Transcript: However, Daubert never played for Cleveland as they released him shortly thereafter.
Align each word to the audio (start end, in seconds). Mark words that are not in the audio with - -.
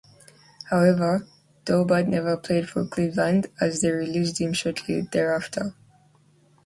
However, 0.71 1.27
Daubert 1.65 2.07
never 2.07 2.35
played 2.35 2.67
for 2.67 2.87
Cleveland 2.87 3.51
as 3.59 3.81
they 3.81 3.91
released 3.91 4.41
him 4.41 4.51
shortly 4.51 5.01
thereafter. 5.01 5.75